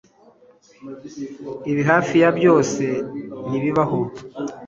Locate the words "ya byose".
2.21-2.83